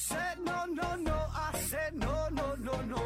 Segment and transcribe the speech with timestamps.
[0.00, 1.12] said no, no, no.
[1.12, 3.02] I said no, no, no, no.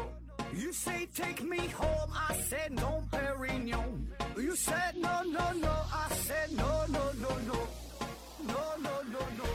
[0.53, 2.09] You say take me home.
[2.13, 4.07] I said no, Perignon.
[4.37, 5.73] You said no, no, no.
[5.91, 7.57] I said no, no, no, no.
[8.47, 9.45] No, no, no, no.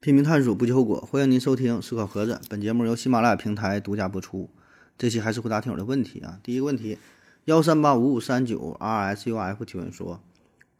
[0.00, 1.00] 拼命探索，不计后果。
[1.10, 4.48] 欢迎您收听《思考盒子》，本节目由喜马拉雅平台独家播出。
[4.96, 6.38] 这期还是回答听友的问题啊。
[6.42, 6.98] 第一个问题，
[7.46, 10.22] 幺三八五五三九 R S U F 提问说：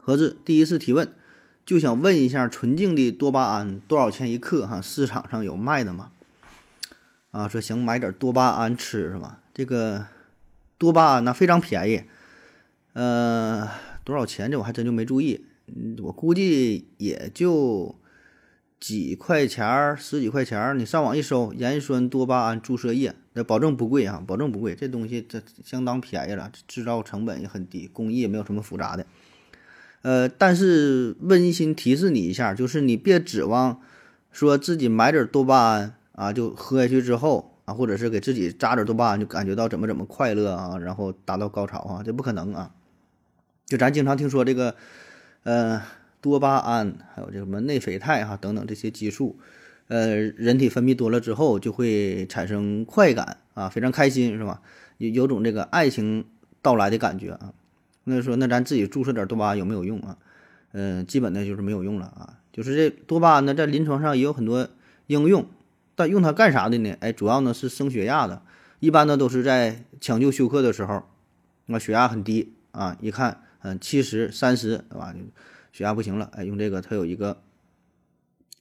[0.09, 1.13] 盒子第一次提问，
[1.67, 4.67] 就想问一下，纯净的多巴胺多少钱一克？
[4.67, 6.13] 哈，市场上有卖的吗？
[7.31, 9.43] 啊，说想买点多巴胺吃是吧？
[9.53, 10.07] 这个
[10.79, 12.05] 多巴胺呢非常便宜，
[12.95, 13.69] 呃，
[14.03, 14.51] 多少钱？
[14.51, 15.45] 这我还真就没注意。
[15.99, 17.95] 我估计也就。
[18.81, 24.77] 几块钱儿，十几块钱儿，你上网一搜，盐酸多巴胺注射液，那保证不贵啊，保证不贵。
[24.77, 29.05] 这东西这相当便宜了，制造成本也很低，工艺也没有什么复杂的。
[30.03, 33.81] 呃，但是温馨提示你一下，就是你别指望
[34.33, 42.73] 说自己买点多巴胺啊，就喝下去之后啊，或者是给自己扎点多巴胺，就感觉到怎么怎么快乐啊，然后达到高潮啊，这不可能啊。
[43.67, 44.75] 就咱经常听说这个，
[45.45, 45.83] 呃。
[46.21, 49.39] 多巴胺，还有这什么内啡肽哈等等这些激素，
[49.87, 54.61] 呃，人体分泌多了之后就会产生快感啊，非常开心是吧？
[54.99, 56.25] 有有种这个爱情
[56.61, 57.53] 到来的感觉啊。
[58.09, 60.17] 那说那咱自己注射点多巴胺有没有用啊？
[60.73, 62.39] 嗯，基本的就是没有用了啊。
[62.53, 64.69] 就是这多巴胺呢，在临床上也有很多
[65.07, 65.49] 应用，
[65.95, 66.97] 但用它干啥的呢？
[67.01, 68.43] 哎，主要呢是升血压的，
[68.81, 71.05] 一般呢都是在抢救休克的时候，
[71.67, 75.15] 那血压很低啊，一看嗯七十三十对吧？
[75.73, 77.41] 血压不行了，哎，用这个它有一个，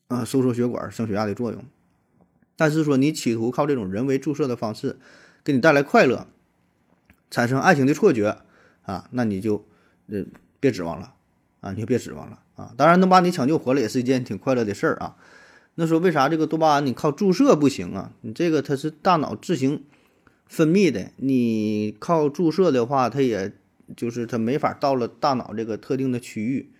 [0.09, 1.63] 呃，收缩血管升血压的作用。
[2.55, 4.97] 但是说你企图靠这种人为注射的方式
[5.43, 6.27] 给你带来快乐，
[7.29, 8.37] 产生爱情的错觉
[8.87, 9.63] 啊，那你就
[10.09, 10.23] 呃
[10.59, 11.13] 别指望了
[11.59, 12.73] 啊，你就别指望了啊。
[12.77, 15.17] 当然能把你抢救活了也是一件挺快乐的事儿啊。
[15.75, 18.13] 那说为啥这个多巴胺你靠注射不行啊？
[18.21, 19.83] 你这个它是大脑自行
[20.47, 23.51] 分泌的，你靠注射的话，它也
[23.95, 26.71] 就是它没法到了大脑这个特定的区域。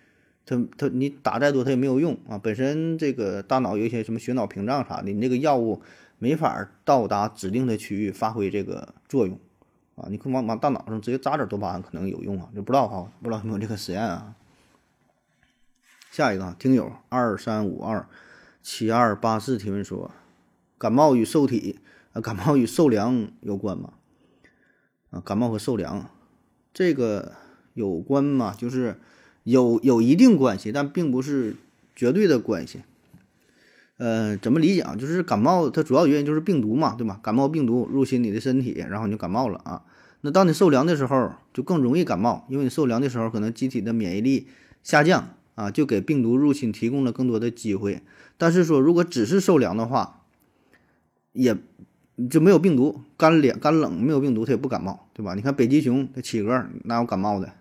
[0.46, 2.38] 它它你打再多它也没有用啊！
[2.38, 5.82] 本身这个大脑有一些什么血脑屏障啥的，你这个药物
[6.18, 9.38] 没法到达指定的区域发挥这个作用
[9.98, 10.08] 啊！
[10.10, 12.48] 你可往往大脑上直接扎点多巴胺可能有用啊？
[12.54, 14.34] 就不知道哈，不知道有没有这个实验啊？
[16.10, 18.06] 下一个听友二三五二
[18.62, 20.10] 七二八四提问说：
[20.78, 21.80] 感冒与受体
[22.12, 23.92] 啊，感冒与受凉有关吗？
[25.10, 26.10] 啊，感冒和受凉
[26.72, 27.32] 这个
[27.74, 28.54] 有关吗？
[28.56, 28.98] 就是。
[29.44, 31.56] 有有一定关系，但并不是
[31.96, 32.82] 绝对的关系。
[33.98, 34.94] 呃，怎么理解啊？
[34.94, 37.18] 就是感冒它主要原因就是病毒嘛，对吧？
[37.20, 39.82] 感冒病毒入侵你的身体，然后你就感冒了啊。
[40.20, 44.46] 那当你受凉的时候，就更容易感冒，因为你受凉的时候，可能机体的免疫力
[44.84, 48.00] 下降啊，就给病毒入侵提供了更多的机会。
[48.36, 50.22] 但是说如果只是受凉的话，
[51.32, 51.56] 也
[52.30, 55.34] 就没有病毒，干凉干冷没有病毒，它也不感冒，对吧？
[55.34, 57.52] 你看北极熊它企鹅哪有感冒的，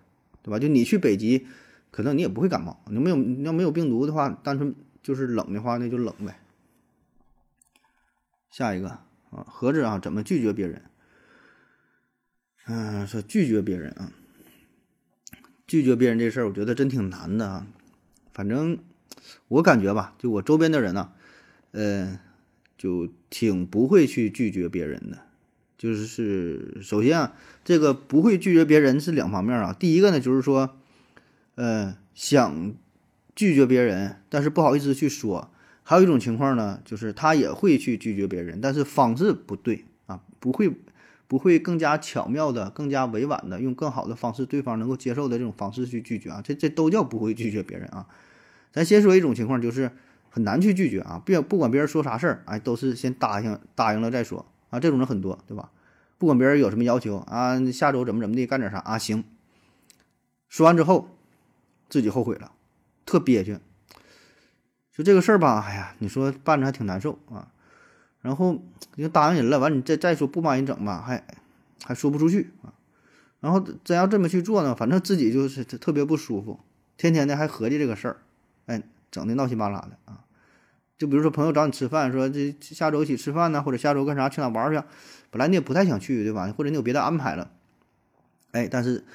[0.44, 0.60] 对吧？
[0.60, 1.48] 就你去北极。
[1.90, 4.76] 可能你也不会感冒，你没有你要没有病毒的话，单纯
[5.08, 6.38] 就是冷的话，那就冷呗。
[8.52, 10.82] 下一个啊，盒子啊，怎么拒绝别人？
[12.66, 14.12] 嗯，说拒绝别人啊，
[15.66, 17.68] 拒绝别人这事儿，我觉得真挺难的啊。
[18.34, 18.80] 反正
[19.48, 21.14] 我感觉吧，就我周边的人呢，
[21.72, 22.20] 呃，
[22.78, 25.20] 就挺不会去拒绝别人的。
[25.78, 29.72] 就是首先啊，这个不会拒绝别人是两方面啊。
[29.72, 30.78] 第一个呢，就是说。
[31.60, 32.76] 嗯，想
[33.38, 35.52] 拒绝别人，但是不好意思去说。
[35.84, 40.76] 还有一种情况呢，就是他也会去拒绝别人，但是方式不对啊，不会
[41.28, 46.42] 不会更加巧妙的、更加委婉的，用更好的方式，对方能够接受的这种方式去拒绝啊。
[46.44, 48.08] 这这都叫不会拒绝别人啊。
[48.72, 49.92] 咱先说一种情况，就是
[50.32, 54.80] 很难去拒绝啊，别不管别人说啥事儿，哎，都是先答应答应了再说啊。
[54.80, 55.70] 这种人很多，对吧？
[56.18, 59.24] 不管别人有什么要求啊，下周怎么怎么地干点啥啊，行。
[60.50, 61.10] 说完之后。
[61.90, 62.52] 自己后悔了，
[63.08, 63.58] 特憋屈。
[64.92, 67.52] 就这个事儿吧，哎呀，你说办着还挺难受啊。
[68.22, 68.62] 然后
[68.96, 71.24] 你答应人了，完你再再说不帮人整吧，还
[71.84, 72.74] 还说不出去啊。
[73.40, 76.60] 然后真要这么去做呢，反正自己就是特别不舒服，
[76.98, 78.18] 天天的还合计这个事儿，
[78.66, 78.82] 哎，
[79.12, 80.26] 整的闹心巴拉的啊。
[80.98, 84.84] 就比如说朋友找你吃饭，说这下周一起吃饭呢，或者下周干啥去哪玩去？
[85.30, 86.52] 本来你也不太想去，对吧？
[86.58, 87.52] 或者你有别的安排了，
[88.52, 89.06] 哎，但是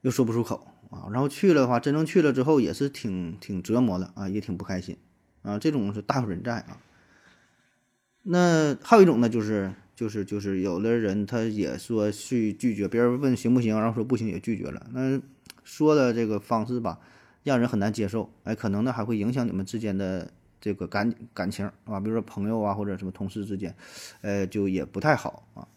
[0.00, 0.66] 又说不出口。
[0.90, 4.96] 啊，然后去了的话，真正去了之后也是挺挺折磨的啊，也挺不开心
[5.42, 5.58] 啊。
[5.58, 6.78] 这种是大有人在啊。
[8.22, 14.86] 那还有一种呢，就是就是就是有的人他也说去拒绝别人问行不行，然后说不行也拒绝了。
[14.92, 15.20] 那
[15.64, 16.98] 说的这个方式吧，
[17.44, 23.74] 让人很难接受，哎，可能呢还会影响你们之间的这个感感情啊，比如说朋友啊或者什么同事之间，
[24.20, 25.68] 呃，就也不太好啊。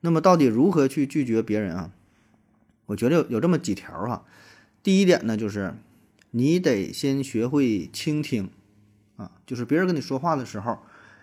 [0.00, 1.90] 那么到底如何去拒绝别人啊？
[2.86, 4.24] 我觉得有有这么几条哈。
[4.82, 5.74] 第一点呢，就是
[6.30, 8.50] 你得先学会倾听
[9.16, 10.78] 啊，就是别人跟你说话的时候，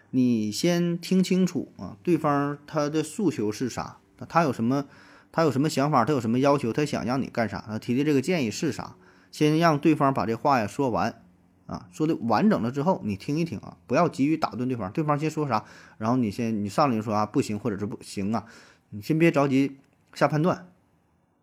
[0.10, 3.98] 你先听清楚啊，对方他的诉求是啥，
[4.28, 4.86] 他有什么，
[5.31, 8.96] 他有什么想法，他有什么要求，他想让你干啥，他提的这个建议是啥，
[9.31, 11.22] 先让对方把这话呀说完
[11.68, 15.64] 啊，说的完整了之后，你听一听啊，不要急于打断对方，对方先说啥，
[15.98, 18.46] 然后你先你上来就说啊不行或者是不行啊，
[18.90, 19.78] 你先别着急
[20.14, 20.68] 下判断，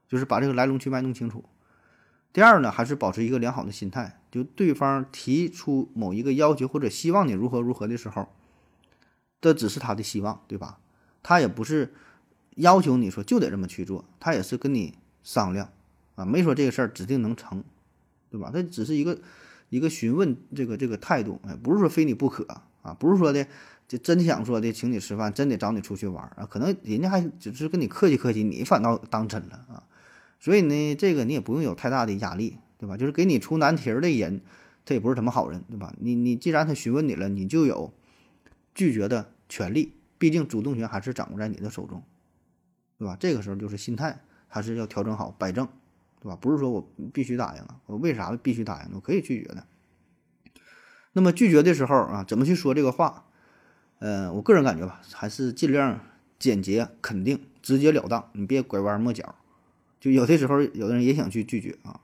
[0.08, 1.44] 就是把这个来龙去脉弄清楚。
[2.32, 4.20] 第二呢，还是保持一个良好的心态。
[4.30, 8.28] 就对方提出某一个要求或者希望你如何如何的时候，
[9.40, 10.78] 这只是他的希望，对吧？
[11.22, 11.94] 他也不是
[12.56, 15.70] 要求你说就得这么去做，他也是跟你商量
[16.14, 17.64] 啊，没说这个事儿指定能成，
[18.30, 18.50] 对吧？
[18.52, 19.18] 他只是一个
[19.70, 22.46] 一个询问这个这个态度，哎，不是说非你不可
[22.82, 23.46] 啊，不是说的
[23.88, 29.82] 就真想说的请你吃饭，真得找你出去玩啊，可能人家还只是跟你客气客气，你反倒当真了啊。
[30.38, 32.96] 所以呢，这个你也不用有太大的压力，对吧？
[32.96, 34.40] 就是给你出难题的人，
[34.84, 35.92] 他也不是什么好人，对吧？
[35.98, 37.92] 你你既然他询问你了，你就有
[38.74, 42.02] 拒绝的权利，毕竟主动权还是掌握在你的手中，
[42.98, 43.16] 对吧？
[43.18, 45.66] 这个时候就是心态还是要调整好，摆正，
[46.20, 46.36] 对吧？
[46.40, 48.90] 不是说我必须答应啊，我为啥必须答应？
[48.94, 49.66] 我可以拒绝的。
[51.14, 53.24] 那么拒绝的时候啊，怎么去说这个话？
[53.98, 55.98] 呃，我个人感觉吧，还是尽量
[56.38, 59.34] 简洁、肯定、直截了当，你别拐弯抹角。
[60.00, 62.00] 就有的时候，有的人也想去拒绝啊，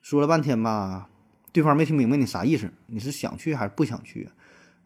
[0.00, 1.08] 说了半天吧，
[1.52, 4.30] 对方没听明白你啥意思，你是想去还是不想去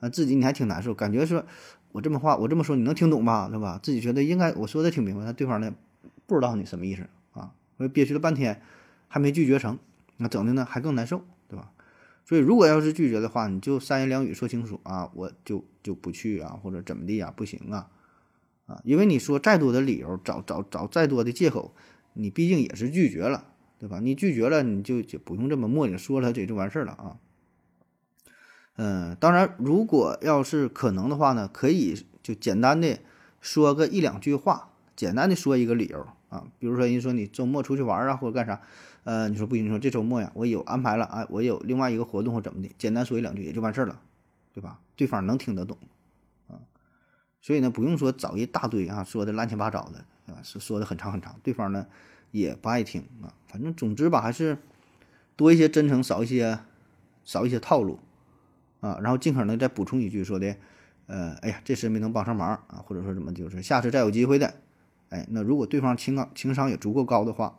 [0.00, 0.08] 啊？
[0.08, 1.44] 自己你还挺难受，感觉说，
[1.92, 3.48] 我这么话，我这么说你能听懂吧？
[3.48, 3.78] 对吧？
[3.82, 5.72] 自己觉得应该我说的挺明白，但对方呢
[6.26, 7.52] 不知道你什么意思啊？
[7.76, 8.60] 我憋屈了半天
[9.08, 9.78] 还没拒绝成，
[10.16, 11.70] 那整的呢还更难受，对吧？
[12.24, 17.32] 所以如果要是拒绝的话，你就三言两语说清楚啊，我就就不去啊，或者怎么地呀？
[17.36, 17.88] 不行啊，
[18.66, 21.72] 啊，因为你说再多的理由，找找找再多的借口。
[22.18, 23.44] 你毕竟也是拒绝了，
[23.78, 24.00] 对吧？
[24.00, 27.16] 你拒绝了，你就就不用这么磨叽说了，这就完事儿了啊。
[28.76, 32.98] 嗯，当然，如果要是可能的话呢，可以就简单的
[33.40, 36.48] 说个一两句话，简单的说一个理由啊。
[36.58, 38.60] 比如说，人说你周末出去玩啊，或者干啥，
[39.04, 44.00] 呃，你说不行，你说这周末呀，我有安排了啊，我有另外一个活动或怎么的，简单说一两句也就完事儿了，
[44.52, 44.80] 对吧？
[44.94, 45.78] 对方能听得懂
[46.48, 46.60] 啊。
[47.40, 50.04] 所以呢，不用说找一大堆啊，说的乱七八糟的。
[50.26, 51.86] 啊，是说的很长很长，对方呢
[52.32, 53.32] 也不爱听啊。
[53.46, 54.58] 反正总之吧，还是
[55.36, 56.58] 多一些真诚，少一些
[57.24, 58.00] 少一些套路
[58.80, 58.98] 啊。
[59.00, 60.56] 然后尽可能再补充一句说的，
[61.06, 64.54] 呃，哎呀，这次没能帮上忙啊，或者说怎么，就是下次再有机会的。
[65.10, 67.58] 哎，那如果对方情感情商也足够高的话，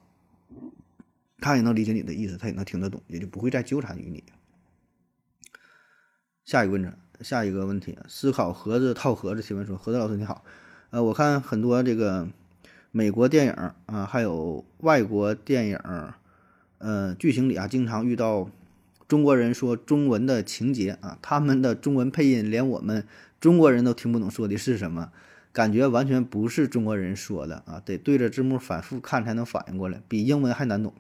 [1.39, 4.23] 他也能理解你的意思，他也能听得懂，也就不会再纠缠于你。
[6.43, 6.89] 下一个问题，
[7.21, 10.43] 下一个问题，思考盒子套盒子提问说，盒子老师你好，
[10.89, 12.27] 呃，我看很多这个。
[12.97, 13.51] 美国电影
[13.85, 15.79] 啊，还有外国电影，
[16.79, 18.49] 呃，剧情里啊，经常遇到
[19.07, 23.05] 中国人说中文的情节啊，他们的中文配音连我们
[23.39, 25.11] 中国人都听不懂说的是什么，
[25.53, 30.91] 感觉完全不是中国人说的啊，得对着字幕反复看才能反应过来，比英文还难懂。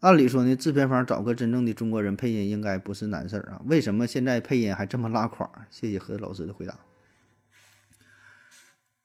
[0.00, 5.50] 按理说呢，制片方找个真正的中国人配音应该不是难事儿啊，为什么现在配音还这么拉垮？
[5.68, 6.74] 谢谢何老师的回答。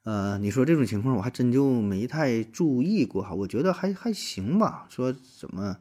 [0.04, 4.88] 呃，你说这种情况我还真就没太注意过哈，我觉得还还行吧。
[4.90, 5.78] 说怎么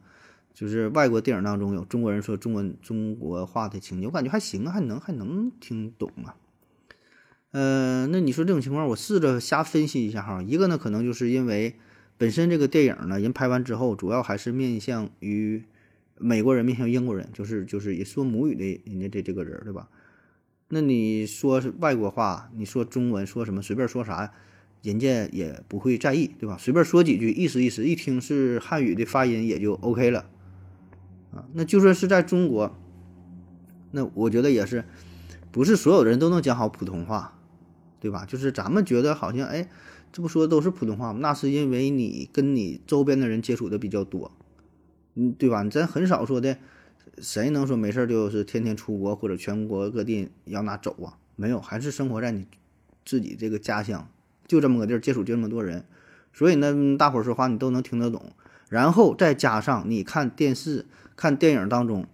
[0.53, 6.35] 就是外国电影当中有中国人说中文中国话的情节，我感觉还行啊，还能还能听懂啊。
[7.51, 10.43] 呃，那你说这种情况，我试着瞎分析一下哈。
[10.43, 11.75] 一个呢，可能就是因为
[12.17, 15.63] 本身这个电影呢，人拍完之后，主要还是面向于
[16.19, 19.89] 美国人，面向英国人，就是就是也说母语的人家这这个人，对吧？
[20.71, 24.31] 那你说外国话，你说中文说什么随便说啥，
[24.83, 26.57] 人家也不会在意，对吧？
[26.59, 30.29] 随便说几句，意思意思，一听是汉语的发音也就 OK 了，
[31.33, 32.77] 啊，那就算是在中国，
[33.89, 34.85] 那我觉得也是，
[35.51, 37.39] 不是所有人都能讲好普通话，
[37.99, 38.25] 对吧？
[38.25, 39.67] 就是咱们觉得好像，哎，
[40.11, 41.19] 这不说都是普通话吗？
[41.19, 44.31] 那是因为你跟你周边的人接触的比较多，
[45.15, 45.63] 嗯，对吧？
[45.63, 46.59] 咱很少说的。
[47.17, 51.17] 谁能说没事就是天天出国或者全国各地要哪走啊？
[51.35, 52.45] 没有，还是生活在你
[53.05, 54.07] 自己这个家乡，
[54.47, 55.85] 就这么个地儿，接触就这么多人，
[56.31, 58.31] 所以呢，大伙儿说话你都能听得懂。
[58.69, 60.85] 然后再加上你看电视、
[61.15, 62.05] 看电影当中，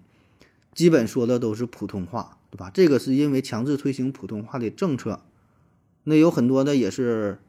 [0.73, 2.71] 基本说的都是普通话，对吧？
[2.73, 5.21] 这个是因为强制推行普通话的政策。
[6.03, 7.39] 那有很多的也是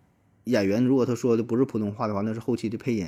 [0.44, 3.06] 演员，如果他说的不是普通话的话，那是后期的配音。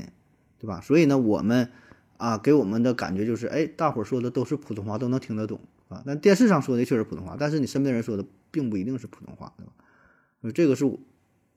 [0.60, 0.80] 对吧？
[0.80, 1.70] 所以呢，我们
[2.18, 5.58] 啊给我们的感觉就是，哎，大伙儿说的都是普通话，都能听得懂
[5.88, 6.02] 啊。
[6.04, 10.52] 但电视上说的确实普通话，但是你身边人说的并不一定是普通话，对吧？
[10.54, 10.84] 这个是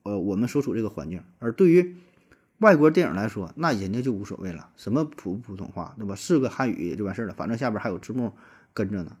[0.04, 1.94] 呃我们所处这个环境，而对于
[2.58, 6.14] 外国电影来说，那人家就无所谓了，什么普不普通话，对吧？
[6.14, 8.32] 是个汉语就完事儿了，反正下边还有字幕
[8.72, 9.16] 跟着呢。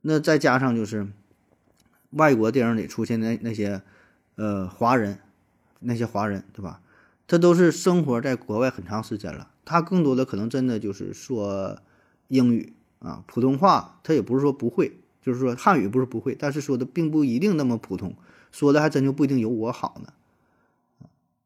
[0.00, 1.06] 那再加上就是
[2.10, 3.82] 外国电影里出现的那些
[4.36, 5.18] 呃华人，
[5.80, 6.80] 那些华人，对吧？
[7.26, 11.78] 他都是生活在国外很长时间了，他更多的可能真的就是说
[12.28, 14.92] 英语啊，普通话他也不是说不会，
[15.22, 18.14] 就是说汉语不是不会，但是说的并不一定那么普通。
[18.52, 20.12] 说的还真就不一定有我好呢，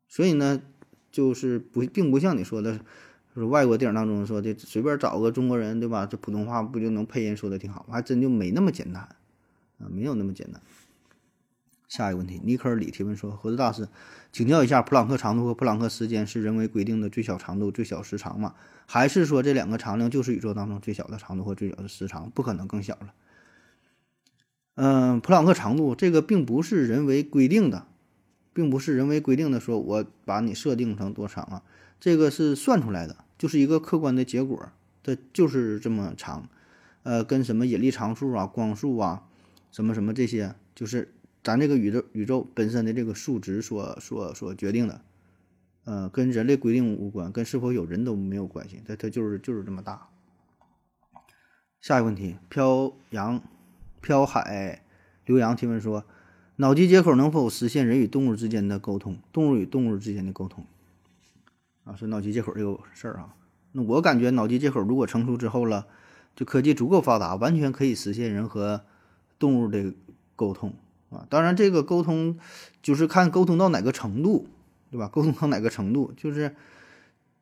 [0.09, 0.61] 所以呢，
[1.11, 2.77] 就是不并不像你说的，
[3.35, 6.05] 就是外国电影当中说的随便找个中国人，对吧？
[6.05, 7.87] 这普通话不就能配音说的挺好？
[7.91, 9.03] 还真就没那么简单
[9.79, 10.61] 啊，没有那么简单。
[11.88, 13.88] 下一个问题，尼克尔里提问说：何子大师，
[14.30, 18.54] 请教一下，普朗克长度和普朗克时间是人为规定的最小长度、最小时长吗？
[18.87, 23.14] 还是说这两个长量就是宇宙当中最小的长度和最小的时长，不可能更小了？
[24.75, 27.87] 嗯，普朗克长度这个并不是人为规定的，
[28.52, 29.59] 并不是人为规定的。
[29.59, 31.62] 说我把你设定成多长啊？
[31.99, 34.71] 这个是算出来的，就是一个客观的结果，
[35.02, 36.49] 它就是这么长。
[37.02, 39.25] 呃，跟什么引力常数啊、光速啊、
[39.73, 41.14] 什么什么这些，就是
[41.49, 45.00] 咱这个宇宙宇宙本身的这个数值所所所决定的。
[45.85, 48.83] 呃，跟人类规定无关，跟是否有人都没有关系。
[48.87, 50.09] 它它就是就是这么大。
[51.81, 53.43] 下一个问题，飘扬。
[54.02, 54.85] 飘海
[55.25, 56.05] 刘洋提问说
[56.57, 59.19] ：“脑机接口能否实现人与动物之间的沟通？
[59.33, 60.67] 动物与动物之间的沟通？”
[61.85, 63.35] 啊，说脑机接口这个事儿啊，
[63.73, 65.87] 那我感觉脑机接口如果成熟之后了，
[66.37, 68.85] 就科技足够发达，完全可以实现人和
[69.38, 69.95] 动物的
[70.37, 70.75] 沟通
[71.11, 71.27] 啊。
[71.29, 72.38] 当然，这个沟通
[72.83, 74.47] 就是看沟通到哪个程度，
[74.91, 75.09] 对吧？
[75.09, 76.55] 沟通到哪个程度，就是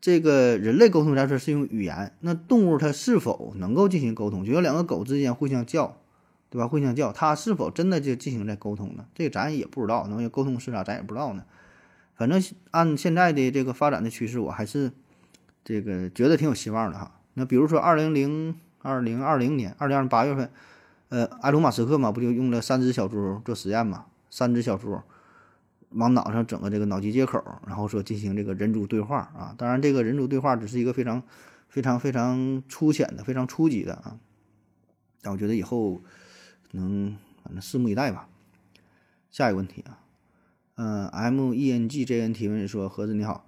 [0.00, 4.44] 这个人类沟通来说是用语言，那动物它是否能够进行沟通？
[4.44, 5.96] 就像两个狗之间互相叫。
[6.48, 6.68] 对吧？
[6.68, 9.04] 互相叫，它是否真的就进行在沟通呢？
[9.16, 11.42] 这咱也不知道，那沟通是啥，咱也不知道呢。
[12.14, 14.92] 反正按现在的这个发展的趋势，我还是
[15.64, 17.18] 这个觉得挺有希望的哈。
[17.34, 20.48] 那比如说，二零零二零二零年，二零二零八月份，
[21.08, 24.06] 呃，埃隆·马斯克嘛，不就用了三只小猪做实验嘛？
[24.30, 25.00] 三只小猪
[25.90, 29.54] 往脑上整个这个脑机接口，然后说进行这个人猪对话啊。
[29.56, 31.22] 当然，这个人猪对话只是一个非常
[31.68, 34.18] 非常非常粗浅的、非常初级的啊。
[35.22, 36.02] 但我觉得以后。
[36.72, 38.28] 能，反正拭目以待吧。
[39.30, 40.00] 下一个问题啊，
[40.74, 43.46] 嗯，M E N G J N 提问说：盒子你好，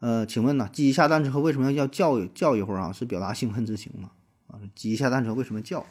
[0.00, 2.90] 呃，请问呢，鸡下蛋之后为什么要叫叫一会儿啊？
[2.90, 4.10] 是表达兴奋之情吗？
[4.48, 5.84] 啊，鸡下蛋之后为什么叫？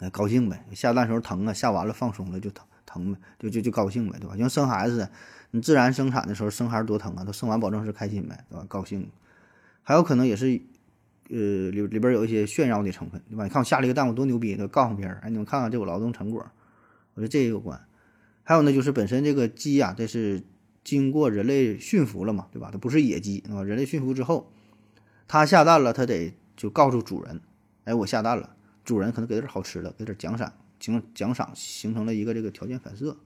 [0.00, 0.64] 哎，高兴呗。
[0.72, 4.36] 下蛋时候疼啊，下完了放松了就疼疼呗，就就就高兴呗，对吧？
[4.36, 5.08] 像生孩子，
[5.52, 8.64] 你自然生产的时候生孩子多疼啊，都生完保证是开心呗，对吧？
[8.68, 9.08] 高兴。
[9.82, 10.60] 还有可能也是。
[11.32, 13.44] 呃，里里边有一些炫耀的成分，对吧？
[13.44, 16.44] 你看我下了一个蛋，我多牛逼，都告诉别人，哎，你们看看这我劳动成果，
[17.14, 17.80] 我觉得这也有关。
[18.42, 20.42] 还有呢，就是本身这个鸡啊，这是
[20.82, 22.70] 经过人类驯服了嘛，对吧？
[22.72, 24.50] 它不是野鸡啊，人类驯服之后，
[25.28, 27.40] 它下蛋了，它得就告诉主人，
[27.84, 28.56] 哎，我下蛋了，
[28.90, 33.16] 主人可能给点好吃的，给点奖赏，奖奖赏形成了一个这个条件反射。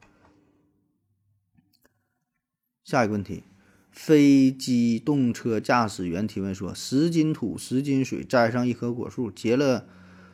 [2.84, 3.44] 下一个问题。
[3.90, 9.86] 飞机动车驾驶员提问说：“十斤土，十斤水，栽上一棵果树，结了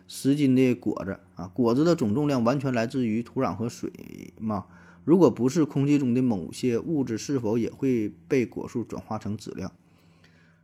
[0.08, 1.46] 十斤的果子啊！
[1.46, 3.92] 果子的总重量完全来自于土壤和水
[4.40, 4.66] 吗？
[5.04, 9.70] 如果不是，空气中的某些物质是否也会被果树转化成质量？”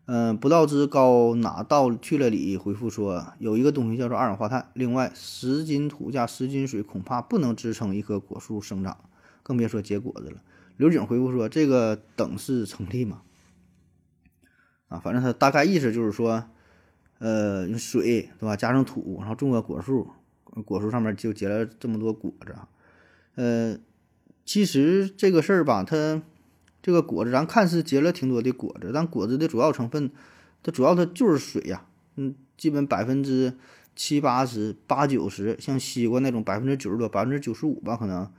[0.06, 2.30] 嗯，不道之高哪道去了？
[2.30, 4.70] 里回复说：“有一个东西叫做二氧化碳。
[4.74, 8.96] 另外，十斤土加十斤水恐怕不能支撑一棵果树生长，
[9.42, 10.40] 更别说结果子了。”
[10.78, 13.22] 刘景回复说：“这个等式成立吗？
[14.88, 16.44] 啊，反正他大概意思就是说，
[17.18, 20.08] 呃，水对吧，加上土，然后种个果树，
[20.64, 22.54] 果树上面就结了这么多果子。
[23.34, 23.76] 呃，
[24.44, 26.22] 其实这个事儿吧，它
[26.86, 30.08] 这个果子咱看似结了挺多的果子，但果子的主要成分，
[30.62, 31.84] 它主要它就是水呀。
[32.14, 33.58] 嗯，基本百分之
[33.96, 38.30] 七八十、八九十，像西瓜那种百分之九十多、百分之九十五吧，可能。”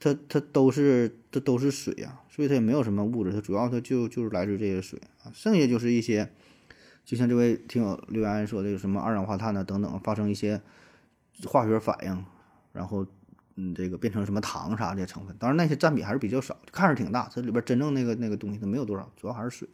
[0.00, 6.28] 它它都是它都是水呀，所以它也没有什么物质，它主要它就就是来自这些水啊，剩下就是一些，
[7.04, 10.60] 就像这位听友留言说的，有什么二氧化碳呐等等，发生一些
[11.44, 12.24] 化学反应，
[12.72, 13.06] 然后
[13.56, 19.68] 嗯这个变成什么糖啥的成分，当然那些占比还是比较少，看着挺大，这里边真正那个那个东西它没有多少，主要还是水。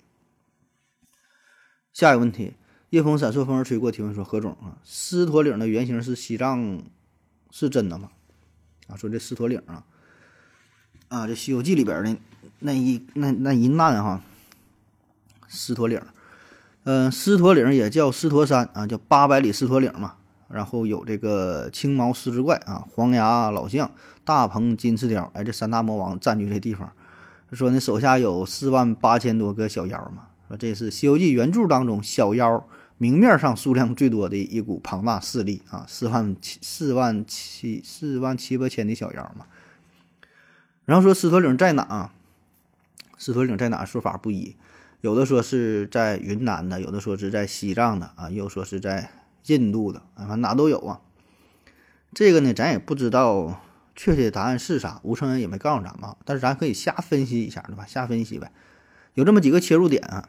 [1.93, 2.55] 下一个问题，
[2.91, 6.83] 夜风闪烁，风儿吹过，提问说何总啊，狮驼岭的原型是西藏，
[7.51, 8.11] 是真的吗？
[8.87, 9.85] 啊，说这狮驼岭啊。
[11.09, 12.17] 啊，这《西游记》里边的
[12.61, 14.23] 那一那那一难哈，
[15.47, 16.01] 狮驼岭。
[16.85, 20.17] 嗯，狮驼岭也叫狮驼山啊，叫八百里狮驼岭嘛。
[20.53, 23.91] 然后有这个青毛狮子怪啊，黄牙老象、
[24.25, 26.93] 大鹏金翅雕，哎，这三大魔王占据这地方。
[27.53, 30.29] 说呢，手下有四万八千多个小妖嘛。
[30.49, 32.67] 说这是《西游记》原著当中小妖
[32.99, 39.47] 明面上数量最多的一股庞大势力啊，四万七四万七四万七八千的小妖嘛。
[40.85, 42.11] 然后说狮驼岭在哪？
[43.19, 43.85] 狮驼岭在哪？
[43.85, 44.57] 说法不一，
[45.01, 49.11] 有的说是在云南的，有的说是在西藏的啊，又说是在
[49.47, 51.01] 印度的，啊，反正哪都有啊。
[52.15, 53.61] 这个呢，咱也不知道
[53.97, 57.85] 确切答案是啥，吴承恩也没告诉咱们，但是咱可以瞎分析一下，对吧？
[57.87, 58.53] 瞎分析呗。
[59.15, 60.29] 有这么几个切入点啊。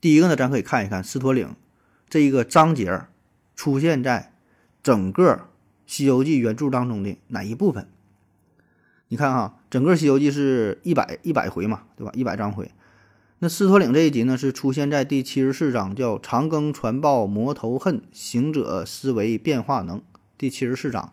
[0.00, 1.54] 第一个呢，咱可以看一看狮驼岭
[2.08, 3.06] 这一个章节
[3.54, 4.32] 出现在
[4.82, 5.32] 整个
[5.86, 7.88] 《西游记》原著当中的哪一部分？
[9.08, 12.12] 你看哈，整个《西游记》是一百一百回嘛，对吧？
[12.14, 12.70] 一百章回。
[13.38, 20.00] 那狮驼岭这一集呢，是出现在第七十四章，叫“长庚传报魔头恨，行者思维变化能”
[20.38, 21.12] 第七十四章，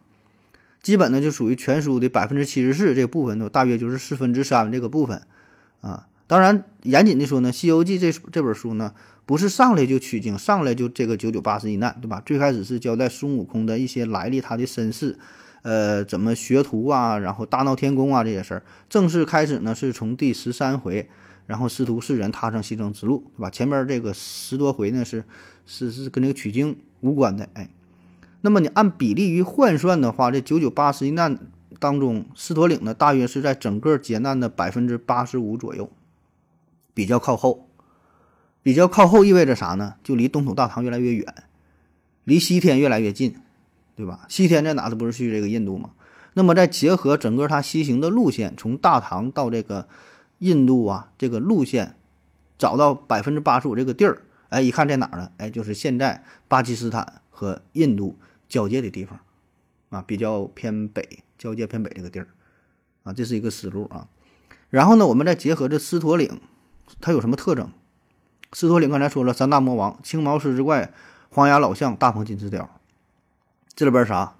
[0.81, 5.21] 基本呢就属于全书的百分之七十四这个部分，都大约就是四分之三这个部分
[5.81, 6.07] 啊。
[6.25, 8.93] 当然，严谨的说呢，《西游记》这这本书呢，
[9.25, 12.23] 不是上来就取经，上来就这个九九八十一难，对吧？
[12.25, 15.19] 最开始是交代孙悟空的一些来历，他的身世，
[15.63, 18.63] 呃，怎么学徒啊，然后大闹天宫啊这些事儿。
[18.89, 21.09] 正式开始呢，是从第十三回。
[21.45, 23.49] 然后师徒四人踏上西征之路，对吧？
[23.49, 25.23] 前边这个十多回呢，是
[25.65, 27.69] 是是跟这个取经无关的，哎。
[28.41, 31.37] 那么你按比例于换算的话，这九九八十一难
[31.79, 35.89] 当中，狮驼岭呢，大约是在整个劫难的百分之八十五左右，
[36.93, 37.67] 比较靠后。
[38.61, 39.95] 比较靠后意味着啥呢？
[40.03, 41.33] 就离东土大唐越来越远，
[42.23, 43.35] 离西天越来越近，
[43.95, 44.25] 对吧？
[44.29, 44.89] 西天在哪？
[44.89, 45.91] 这不是去这个印度吗？
[46.33, 49.87] 那么再结合整个他西行的路线，从大唐到这个。
[50.43, 51.95] 印度啊，这个路线
[52.57, 55.31] 找到百分之八十五这个地儿，哎，一看在哪儿呢？
[55.37, 58.17] 哎，就是现在巴基斯坦和印度
[58.49, 59.19] 交界的地方，
[59.89, 62.27] 啊，比较偏北，交界偏北这个地儿，
[63.03, 64.09] 啊，这是一个思路啊。
[64.69, 66.41] 然后呢，我们再结合这狮驼岭，
[66.99, 67.71] 它有什么特征？
[68.51, 70.91] 狮驼岭刚才说了，三大魔王：青毛狮子怪、
[71.29, 72.69] 黄牙老象、大鹏金翅雕。
[73.73, 74.35] 这里边啥？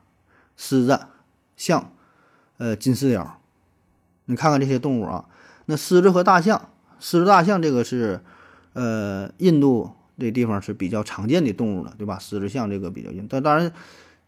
[0.57, 1.07] 狮子、
[1.55, 1.93] 象、
[2.57, 3.39] 呃，金翅雕。
[4.25, 5.29] 你看看这些动物啊。
[5.65, 8.21] 那狮子和大象，狮子、大象这个是，
[8.73, 12.19] 呃，印度这地方是比较常见的动物了，对吧？
[12.19, 13.71] 狮子、象这个比较硬，但当然，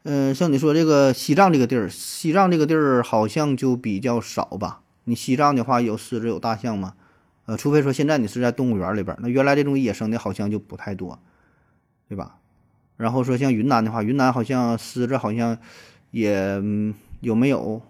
[0.04, 4.82] 嗯，像你说这个西藏这个地儿，西藏这个地儿好像就比较少吧？
[5.04, 6.94] 你西藏的话有狮子有大象吗？
[7.46, 11.20] 呃，除非说现在你是在动物园里边，那原来这种野生的好像就不太多，
[12.10, 12.38] 对吧？
[12.98, 15.58] 然后说像云南的话，云南好像狮子好像
[16.12, 16.64] 也
[17.20, 17.82] 有没有？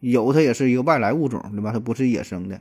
[0.00, 1.72] 有，它也是一个外来物种，对吧？
[1.72, 2.60] 它不是野生的。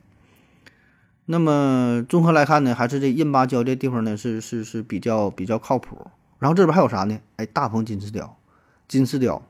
[1.25, 6.07] 那么综合来看呢，还是这印巴交界地方呢是是是比较比较靠谱。
[6.39, 7.17] 然后这边还有啥呢？
[7.37, 8.37] 哎，大鹏金翅雕，
[8.89, 9.41] 金翅雕，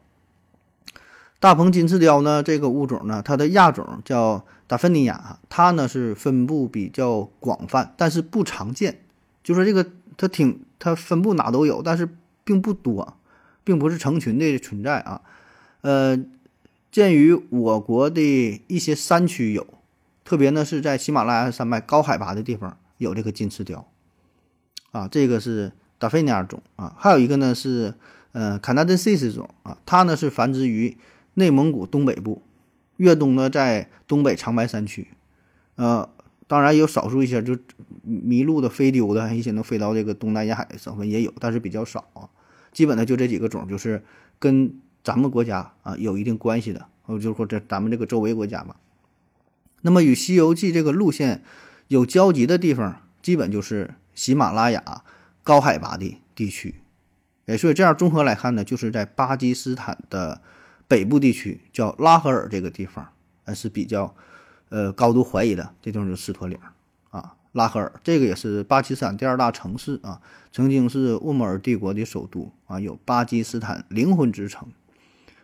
[1.39, 8.99] 大鹏金翅雕呢这个物种呢，它的亚种叫达芬尼亚，它呢是分布比较广泛，但是不常见。
[9.43, 12.07] 就说这个它挺它分布哪都有，但是
[12.43, 13.17] 并不多，
[13.63, 15.21] 并不是成群的存在啊。
[15.81, 16.23] 呃，
[16.91, 19.65] 鉴于我国的一些山区有。
[20.23, 23.87] 特别呢是在喜马拉雅山脉高海拔的地方有这个金翅雕，
[24.91, 27.95] 啊，这个是达菲尼亚种啊，还有一个呢是
[28.31, 30.97] 呃卡纳顿西斯种啊，它呢是繁殖于
[31.33, 32.41] 内蒙古东北部，
[32.97, 35.09] 越冬呢在东北长白山区，
[35.75, 36.09] 呃，
[36.47, 37.57] 当然有少数一些就
[38.03, 42.29] 迷路的飞丢的一些能飞到这个东南沿海的省份也有，但是比较少啊，
[42.71, 44.03] 基本的就这几个种，就是
[44.39, 48.77] 跟咱们国家啊有一定关系的，或就是说这咱们这个周围国家吧。
[49.83, 51.43] 那么与《西游记》这个路线
[51.87, 55.03] 有交集的地方，基本就是喜马拉雅
[55.43, 56.75] 高海拔的地区。
[57.45, 60.41] 哎，所以这样综合来看呢，就是在巴基斯坦的
[60.87, 63.09] 北部地区，叫拉合尔这个地方，
[63.45, 64.15] 还是比较
[64.69, 65.75] 呃高度怀疑的。
[65.81, 66.57] 这地方就是狮驼岭
[67.09, 70.21] 啊，拉合尔这个也是巴基斯坦第二大城市啊，
[70.53, 74.69] 曾经是乌木尔帝国的首都啊，有巴基斯坦灵魂之城。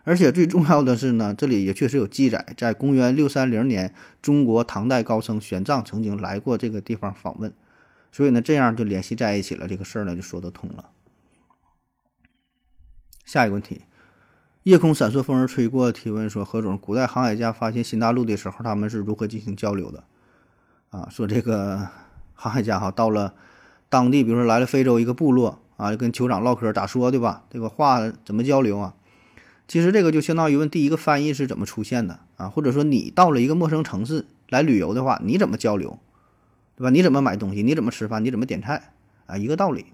[0.10, 3.94] 而且最重要的是呢，这里也确实有记载，在公元六三零年，
[4.24, 7.54] 中国唐代高僧玄奘曾经来过这个地方访问，
[8.12, 10.90] 所以呢，这样就联系在一起了，这个事儿呢就说得通了。
[13.24, 13.84] 下一个问题，
[14.64, 20.04] 夜空闪烁，风儿吹过，提问说何总，古代航海家发现新大陆的时候，他们是如何进行交流的？
[20.90, 21.88] 啊，说这个
[22.34, 23.36] 航海家哈到了
[23.90, 27.44] 当地，比如说来了非洲一个部落啊，跟酋长唠嗑咋说对吧？
[27.52, 28.96] 这个话怎么交流啊？
[29.70, 32.50] 其实这个就相当于问第一个翻译是怎么出现的啊？
[32.50, 36.00] 或者说你到了一个陌生城市来旅游的话，你怎么交流，
[36.76, 36.90] 对吧？
[36.90, 38.92] 你怎么买东西，你怎么吃饭，你怎么点菜
[39.28, 39.86] 啊，一个道理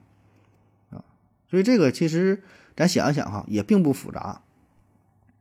[0.92, 1.04] 啊。
[1.52, 2.42] 所以这个其实
[2.74, 4.42] 咱想一想哈，也并不复杂。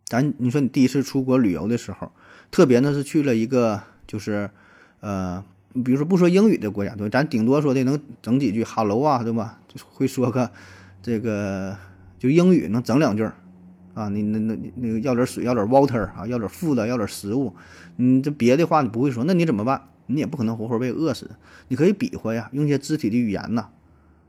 [0.05, 2.11] 咱你说你第一次出国旅游的时候，
[2.51, 4.51] 特别呢是去了一个就是
[4.99, 5.44] 呃，
[5.85, 9.61] 比如说不说英语的国家，对，咱顶多说的能整几句 “hello” 啊，对吧？
[9.92, 10.51] 会说个
[11.01, 11.77] 这个
[12.18, 13.37] 就英语能整两句儿
[13.94, 14.09] 啊。
[14.11, 17.54] 你那那那个要点水，要点 water 啊，要点 food，要点食物。
[17.96, 19.88] 你这别的话你不会说，那你怎么办？
[20.07, 21.30] 你也不可能活活被饿死。
[21.68, 23.68] 你可以比划呀，用些肢体的语言呐，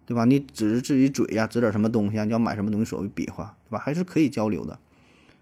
[0.05, 0.23] 对吧？
[0.25, 2.23] 你指着自己嘴呀，指点什么东西啊？
[2.23, 3.79] 你要买什么东西，所谓比划，对吧？
[3.79, 4.79] 还是可以交流的。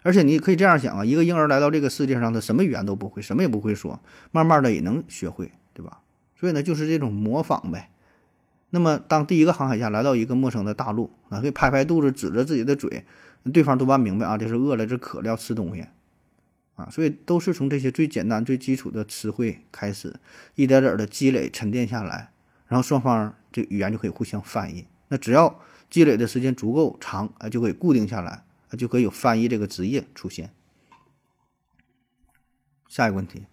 [0.02, 4.00] 而且你可以这样想啊，一个婴儿来到这个世界上，他什么语言都不会，什么也不会说，
[4.32, 6.00] 慢慢的也能学会，对吧？
[6.36, 7.90] 所以呢，就是这种模仿呗。
[8.72, 13.06] 那么，当第一个航海家来到一个陌生的大陆啊，可以拍拍肚子，指着自己的嘴，
[13.52, 15.86] 对方多半明白啊，这是饿了，这渴了，要吃东西
[16.76, 16.90] 啊。
[16.90, 20.20] 所以都是从这些最简单、最基础的词汇开始，
[20.56, 22.32] 一点点的积累沉淀下来，
[22.68, 24.86] 然后双方这语言就可以互相翻译。
[25.10, 28.44] 那只要积累的时间足够长啊，就可以固定下来。
[28.76, 30.50] 就可以有翻译这个职业出现。
[32.88, 33.46] 下一个问题，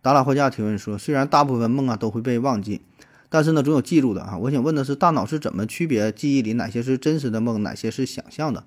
[0.00, 2.80] 达拉货架提问说：虽然大部分梦啊都会被忘记，
[3.28, 4.38] 但是呢总有记住的啊。
[4.38, 8.64] 我想问的是，大脑是怎么区别记忆里哪些是真实的梦，哪些是想象的？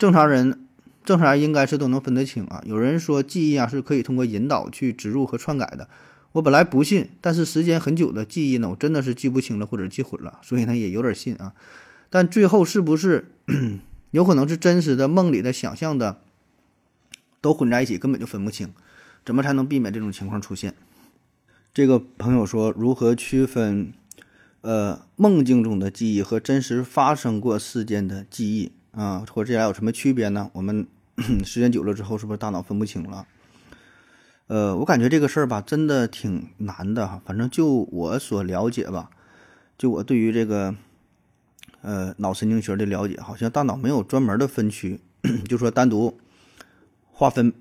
[0.00, 0.58] 正常人
[1.04, 2.62] 正常人应该是都能分得清啊。
[2.64, 5.90] 有人说记忆啊是可以通过引导去植入和篡改的，
[6.32, 11.52] 我本来不信，但是时间很久的记忆呢，我真的是记不清了或者记混了，所以呢也有点信啊。
[12.08, 13.26] 但最后是不是？
[14.12, 16.22] 有可能是真实的、梦里的、想象的，
[17.42, 18.72] 都混在一起，根本就分不清。
[19.24, 20.74] 怎么才能避免这种情况出现？
[21.74, 23.92] 这个朋友说，如何区分
[24.62, 29.24] 呃梦境中的记忆和真实发生过事件的记忆啊？
[29.30, 30.50] 或者这俩有什么区别呢？
[30.52, 30.86] 我们
[31.44, 33.26] 时间久了之后，是不是大脑分不清了？
[34.46, 37.22] 呃，我感觉这个事儿吧，真的挺难的哈。
[37.24, 39.10] 反正就我所了解吧，
[39.78, 40.74] 就我对于这个。
[41.82, 45.00] 呃，脑神经学的了解，好像大脑没有专门的分区，
[45.48, 46.20] 就说单独
[47.10, 47.54] 划分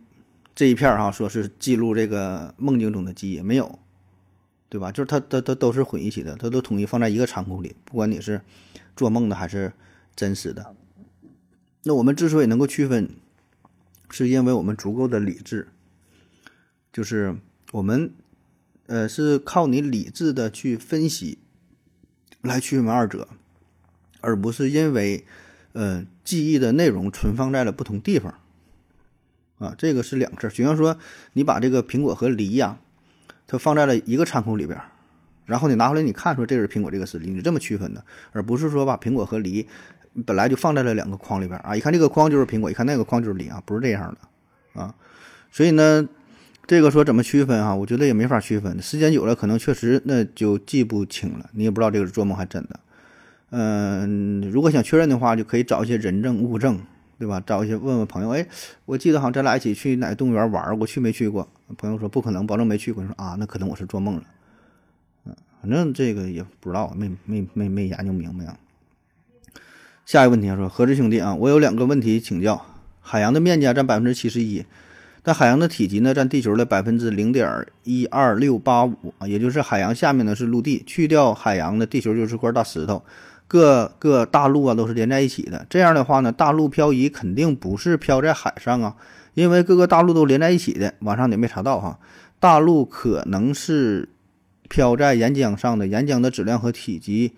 [0.53, 3.79] 这一片儿哈，说是记录这个梦境中的记忆，没有，
[4.67, 4.91] 对吧？
[4.91, 8.41] 就是它它它都是混一起的，它都统一放在一个仓库里，不管你是
[8.93, 9.71] 做梦的还是
[10.17, 10.75] 真实的。
[11.83, 13.09] 那我们之所以能够区分，
[14.09, 15.67] 是因为我们足够的理智，
[16.91, 17.35] 就是
[17.71, 18.13] 我们
[18.87, 21.39] 呃是靠你理智的去分析
[22.41, 23.27] 来区分二者。
[24.21, 25.23] 而不是因为，
[25.71, 28.37] 呃，记忆的内容存放在了不同地方，
[29.59, 30.49] 啊，这个是两事儿。
[30.49, 30.97] 就像说，
[31.31, 32.81] 你把这个苹果和梨呀，
[33.47, 34.77] 它放在了一个仓库里边，
[35.45, 39.65] 然后你拿回来，你看出这是苹果，这个是梨，你这么区分的，而不是说把苹果和梨
[40.25, 44.93] 本来就放在了两个框里边啊，一看这个框就是苹果，一看那个框就是梨啊，不是这样的啊。
[45.51, 46.07] 所以呢，
[46.67, 47.73] 这个说怎么区分啊？
[47.73, 52.79] 我觉得也没法区分，时间久了可能确实那就记不清了，你也不知道这个是做梦还真的。
[53.51, 56.79] 嗯，如果想确认的话，就可以找一些人证物证，
[57.17, 57.41] 对吧？
[57.43, 58.45] 找一些问问朋友，哎，
[58.85, 61.47] 我记得好像咱俩一起去哪个动物园玩过，去没去过？
[61.77, 63.01] 朋友说不可能，保证没去过。
[63.03, 64.23] 你说啊，那可能我是做梦了。
[65.25, 68.55] 嗯，反正这个也不知道，没没没没研究明白啊。
[70.09, 72.65] 下一个问题啊说，何志兄弟啊，我有两个问题请教：
[72.99, 74.65] 海洋的面积啊占百分之七十一，
[75.21, 83.03] 但海洋的体积呢占地球的百分之零点一二六八五啊，也就是海洋下面呢是陆地，去掉海洋的地球就是块大石头。
[83.47, 88.95] 各个大陆啊都是连在一起的，这样的话呢，大陆漂移肯定不是漂在海上啊，
[89.35, 90.91] 因为各个大陆都连在一起的。
[91.01, 91.99] 网上也没查到哈，
[92.39, 94.09] 大陆可能是
[94.67, 97.33] 漂在岩浆上的，岩浆的质量和体积，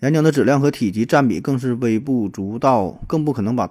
[0.00, 3.66] 岩浆的质量和体积占比更是微不足道，更不可能把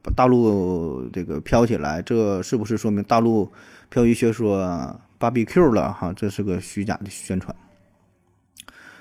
[0.00, 2.00] 把大陆这个漂起来。
[2.00, 3.50] 这是不是说明大陆
[3.90, 6.12] 漂移学说 b 比 Q 了哈？
[6.14, 7.54] 这是个虚假的宣传。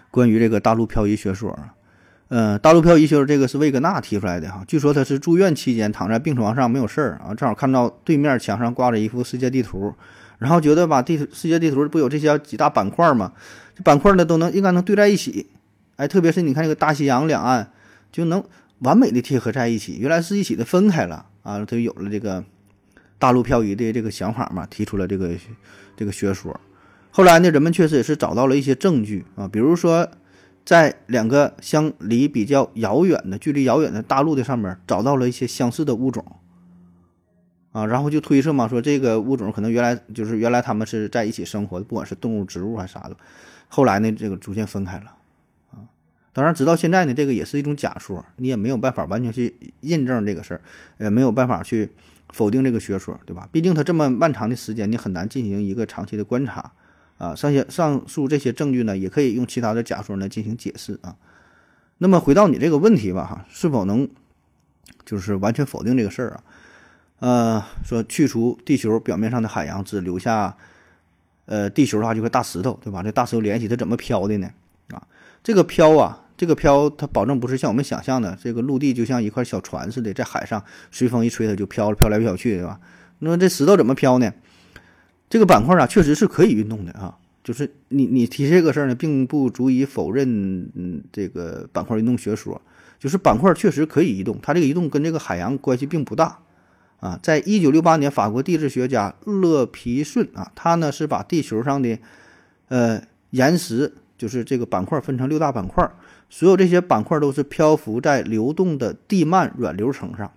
[0.10, 1.58] 关于这个大陆漂移学说，
[2.30, 4.64] 嗯，大陆漂移学说这个是魏格纳提出来的哈。
[4.68, 9.94] 据说他是住院期间躺在病床上没有事儿啊，正好看到对面墙上挂着一幅世界地图，
[10.40, 13.34] 然后觉得吧，地世界地图不有这些几大板块吗？
[13.76, 15.48] 这板块呢都能应该能对在一起，
[16.02, 17.72] 哎，特别是你看这个大西洋两岸
[18.12, 18.44] 就能
[18.80, 22.44] 完美的贴合在一起，原来是一起的分开了啊，他就有了这个
[23.20, 25.30] 大陆漂移的这个想法嘛，提出了这个
[25.96, 26.60] 这个学说。
[27.12, 30.10] 后来呢，人们确实也是找到了一些证据啊，比如说，
[30.66, 36.26] 在两个相离比较遥远的、距离遥远的大陆的上面，找到了一些相似的物种，
[37.74, 43.16] 啊，然后就推测嘛，说这个物种可能原来就是原来他们是在一起生活的，不管是动物、植物还是啥的，
[43.68, 45.14] 后来呢，这个逐渐分开了，
[46.34, 50.62] 当然直到现在呢，这个也是一种假说，你也没有办法完全去印证这个事儿，
[50.98, 51.90] 也没有办法去
[52.30, 53.48] 否定这个学说，对吧？
[53.52, 56.72] 毕竟它这么漫长的时间，你很难进行一个长期的观察。
[57.18, 61.16] 啊，上些上述这些证据呢，也可以用其他的假说呢进行解释啊。
[62.00, 64.10] 那么回到你这个问题吧，哈，是否能
[65.06, 66.44] 就是完全否定这个事儿啊？
[67.20, 70.58] 呃，说去除地球表面上的海洋，只留下
[71.46, 73.04] 呃地球的话，就块大石头，对吧？
[73.04, 74.50] 这大石头联系它怎么漂的呢？
[74.90, 75.06] 啊，
[75.44, 82.80] 这个漂啊，这个漂它保证不是像我们想象的，这个陆地就像一块小船似的，在海上随风一吹，它就飘了，飘来飘去，对吧？
[83.20, 84.34] 那么这石头怎么漂呢？
[85.30, 87.16] 这个板块啊，确实是可以运动的啊。
[87.44, 90.28] 就是你你提这个事儿呢，并不足以否认
[90.74, 92.60] 嗯这个板块运动学说。
[92.98, 96.40] 就是板块确实可以移动，它这个移动跟这个海洋关系并不大
[97.00, 97.20] 啊。
[97.22, 101.98] 在一九六八年，法国地质学家勒皮顺啊，他呢是把地球上的
[102.70, 103.00] 呃
[103.32, 105.88] 岩石，就是这个板块分成六大板块，
[106.32, 110.32] 所有这些板块都是漂浮在流动的地幔软流层上。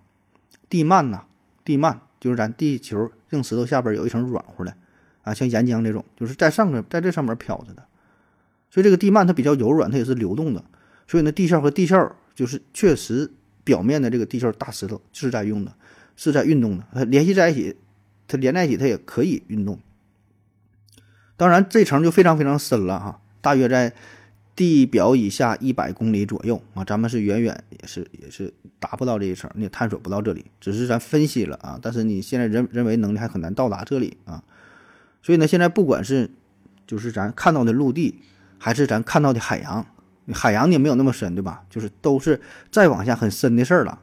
[0.69, 1.23] 地幔呐，
[1.65, 4.75] 地幔就是咱地球硬石头下边有一层软乎的。
[5.23, 7.85] 啊，像岩浆这种，就是在上面，在这上面漂着的，
[8.69, 10.63] 所以这个地幔它比较柔软，它也是流动的，
[11.07, 13.31] 所以呢，地壳和地壳就是确实
[13.63, 15.73] 表面的这个地壳大石头是在用的，
[16.17, 17.77] 是在运动的，它联系在一起，
[18.29, 19.79] 它连在一起，它也可以运动。
[21.39, 23.95] 当然，这层就非常非常深了哈，大约在
[24.57, 34.43] 地表以下一百公里左右啊，咱们是远远也是也是达不到这一层，你也探索不到这里，只是咱分析了啊，但是你现在人人为能力还很难到达这里啊。
[35.23, 36.31] 所以呢，现在不管是
[36.87, 38.21] 就是咱看到的陆地，
[38.59, 39.85] 还是咱看到的海洋，
[40.33, 41.65] 海洋也没有那么深，对吧？
[41.69, 42.41] 就是都是
[42.71, 43.99] 再往下很深的事儿了，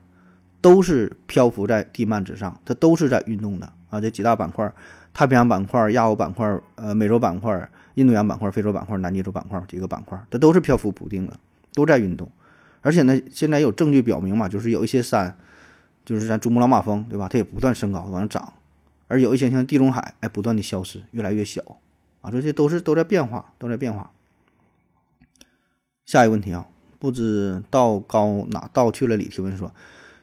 [0.59, 4.01] 都是漂浮在地幔之上，它都是在运动的啊。
[4.01, 4.69] 这几大板块：
[5.13, 7.69] 太平洋板块、亚欧板块、呃美洲板块、
[8.01, 11.39] 印度洋板块、非洲板块、南极洲板块几个板块，它都是漂浮不定的，
[11.73, 12.29] 都在运动。
[12.81, 15.37] 而且呢，现在有证据表明嘛，就是有一些山，
[16.03, 17.29] 就是咱珠穆朗玛峰，对吧？
[17.29, 18.53] 它也不断升高往上涨。
[19.07, 21.61] 而有一些像地中海，哎，不断的消失，越来越小，
[22.21, 24.11] 啊，这些都是都在变化，都在变化。
[26.05, 26.65] 下一个问题啊，
[26.97, 29.15] 不知道高哪道去了？
[29.15, 29.71] 里提问说，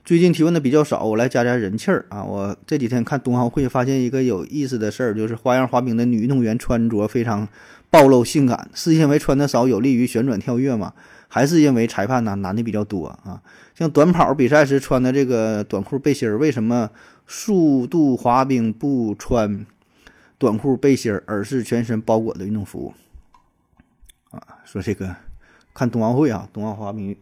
[0.08, 2.24] 最近提问的比较少，我来加加人气儿啊。
[2.24, 7.46] 我这几天看冬奥会，发现一个有意思的事儿，就是花样滑冰的女运动员穿着非常
[7.90, 10.94] 暴露性感，是因为穿的少有利于旋转跳跃吗？
[11.28, 13.42] 还是因为裁判呢男的比较多啊？
[13.74, 16.88] 像短跑比赛时穿的这个短裤背心儿，为什么？
[17.26, 19.66] 速度滑冰不穿
[20.38, 22.94] 短裤背心儿，而是全身包裹的运动服
[24.30, 24.40] 啊。
[24.64, 25.14] 说这个
[25.74, 27.14] 看冬奥会啊，冬奥滑冰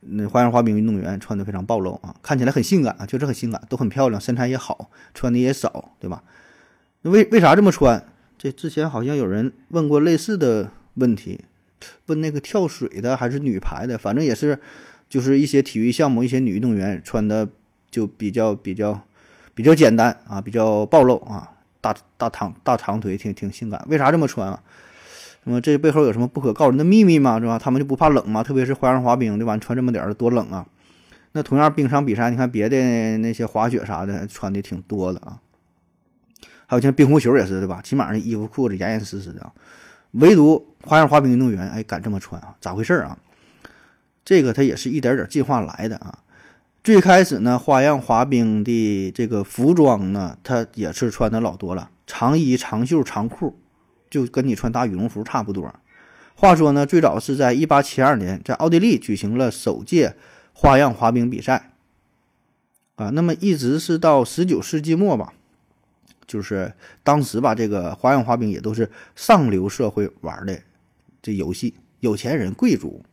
[0.00, 6.22] 那花样滑冰运动员穿的非常暴露啊，看起来很性感啊，确实很性感，都很漂亮，身材也好，穿的也少，对吧？
[7.02, 8.04] 那为为啥这么穿？
[8.36, 11.40] 这之前好像有人问过类似的问题，
[12.06, 14.58] 问那个跳水的还是女排的，反正也是
[15.08, 17.48] 就是一些体育项目，一些女运动员穿的
[17.90, 19.02] 就比较比较。
[19.54, 23.84] 比较简单啊，比较暴露啊，大大长大长腿，挺挺性感。
[23.88, 24.62] 为啥这么穿啊？
[25.48, 27.40] 那么这背后有什么不可告人的秘密吗？
[27.40, 27.58] 是吧？
[27.58, 28.42] 他们就不怕冷吗？
[28.42, 29.56] 特别是花样滑冰，对吧？
[29.56, 30.66] 穿这么点儿多冷啊！
[31.32, 35.40] 那同样冰上比赛，你看别的那些滑雪啥的，穿的挺多的啊。
[36.66, 37.80] 还有像冰壶球也是，对吧？
[37.82, 39.50] 起码那衣服裤子严严实实的啊，
[40.10, 42.54] 唯独花样滑冰运动员，哎，敢这么穿啊？
[42.60, 43.16] 咋回事啊？
[44.26, 46.18] 这个他也是一点点进化来的啊。
[46.84, 53.58] 最开始呢，花样滑冰的这个服装呢，它也是穿的老多了，长衣、长袖、长裤，
[54.10, 55.74] 就跟你穿大羽绒服差不多。
[56.34, 60.14] 话说呢，最早是在一八七二年，在奥地利举行了首届
[60.52, 61.72] 花样滑冰比赛，
[62.94, 65.32] 啊，那么一直是到十九世纪末吧，
[66.26, 70.60] 就是当时吧，这个花样滑冰也都是上流社会玩的
[71.20, 73.04] 这游戏，有钱人、贵族，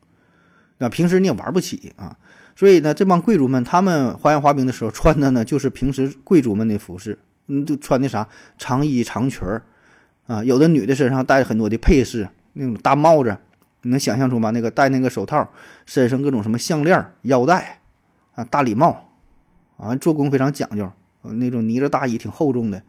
[0.78, 2.16] 那平时你也玩不起啊。
[2.56, 9.62] 所以呢，这帮贵族们，他们花样滑冰的时候穿的呢，就是平时贵族们的服饰，嗯，就穿的啥长衣长裙儿，
[10.28, 13.38] 啊，有的女的身上戴很多的配饰，那种大帽子，
[13.84, 14.50] 你能想象出吗？
[14.50, 15.48] 那个戴那个手套，
[15.86, 17.80] 身上各种什么项链、腰带，
[18.34, 19.12] 啊，大礼帽，
[19.78, 22.82] 啊，做工非常讲究，那种呢子大衣挺厚重的，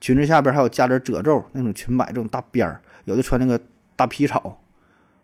[0.00, 3.58] 裙子下边还有加点褶皱，那种裙摆这种大边儿，有的穿那个
[3.96, 4.60] 大皮草，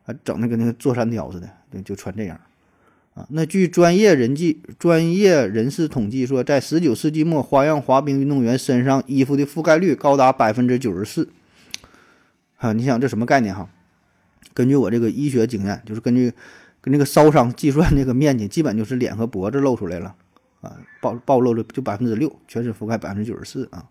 [0.07, 2.40] 啊，整的跟那个坐山雕似的，对，就穿这样。
[3.14, 11.28] 啊那据专业人计专业人士统计说，在十九世纪末，花样滑冰运动员身上衣服的覆盖率高达百分之九十四。
[12.59, 13.71] 哈，你想这什么概念哈？
[14.53, 16.33] 根据我这个医学经验，就是根据
[16.81, 20.14] 跟那个烧伤计算这个面积，基本就是脸和脖子露出来了
[20.61, 23.87] 啊，暴暴露了就百分之六，全身覆盖百分之九十四啊。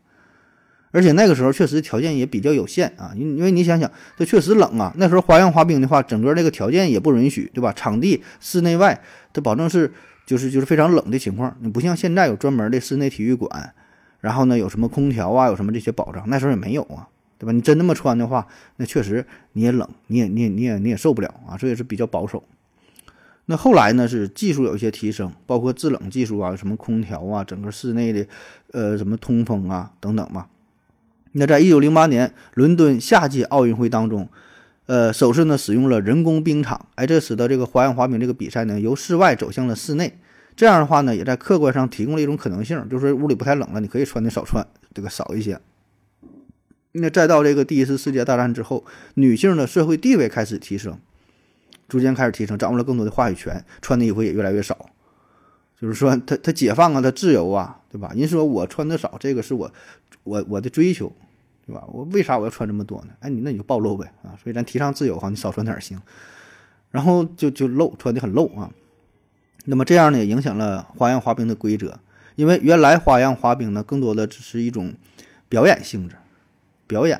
[0.91, 4.93] 而且那个时候确实条件也比较有限啊，因因为你想想，这确实冷啊。
[4.97, 7.71] 那时候花样滑冰的话，整个这个条件也不允许，对吧？
[7.73, 9.01] 场地室内外
[9.33, 9.93] 它保证是
[10.25, 11.55] 就是就是非常冷的情况。
[11.61, 13.73] 你不像现在有专门的室内体育馆，
[14.21, 17.07] 然后呢有什么空调啊，有什么这些保障，那时候也没有啊。
[17.37, 17.51] 对吧？
[17.51, 18.47] 你真那么穿的话，
[18.77, 22.43] 那确实你也冷，你也你也你也你也受不了啊，所以是比较保守。
[23.45, 28.27] 那后来呢，是技术有一些提升，包括制冷技术啊，什么空调啊，整个室内的
[28.71, 30.47] 呃什么通风啊等等嘛。
[31.31, 34.27] 那在一九零八年伦敦夏季奥运会当中，
[34.87, 40.17] 呃，首次呢使用了人工冰场，哎，这使得这个花样滑冰这个比赛呢由室外走向了室内。
[40.55, 45.59] 这样的话呢，也在客观上提供了一种可能性，就是屋里不太冷了，你可以穿的少穿，这个少一些。
[46.93, 48.83] 那再到这个第一次世界大战之后，
[49.15, 50.97] 女性的社会地位开始提升，
[51.87, 54.89] 逐渐开始提升，掌握了更多的话语权，穿的衣服也越来越少。
[55.79, 58.11] 就是说，她她解放啊，她自由啊，对吧？
[58.15, 59.71] 人说我穿的少，这个是我
[60.23, 61.13] 我我的追求，
[61.67, 61.83] 对吧？
[61.87, 63.09] 我为啥我要穿这么多呢？
[63.19, 64.33] 哎，你那你就暴露呗啊！
[64.41, 66.01] 所以咱提倡自由哈，你少穿点行。
[66.89, 68.71] 然后就就露，穿的很露啊。
[69.65, 71.99] 那么这样呢，也影响了花样滑冰的规则，
[72.35, 74.95] 因为原来花样滑冰呢，更多的只是一种
[75.47, 76.15] 表演性质，
[76.87, 77.19] 表演。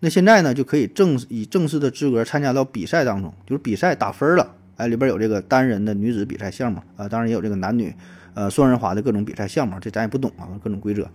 [0.00, 4.54] 那现在呢，就可以正以正式的资格参加到比赛当中，就是比赛打分了。
[4.76, 7.94] 哎，里边有这个单人的女子比赛项目啊，当然也有这个男女，
[8.34, 11.08] 呃，双人滑的各种比赛项目，这咱也不懂啊，各种规则。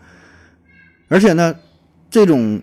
[1.07, 1.55] 而且呢，
[2.09, 2.61] 这种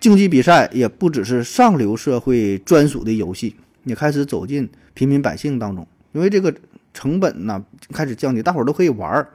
[0.00, 6.54] 竞技比赛也不只是上流社会专属的游戏，也开始走进平民百姓当中，因为这个。
[6.96, 7.60] 成本呢
[7.92, 9.28] 开始降低，大伙儿都可以玩儿。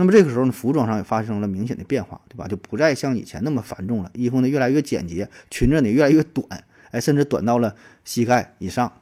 [0.00, 2.46] 那么这个时候呢，服装上也发生了明显的变化，对吧？
[2.46, 6.46] 就不再像以前那么繁重了，衣服呢越来越简洁，裙子呢越来越短，
[6.92, 8.92] 哎，甚至短到了膝盖以上。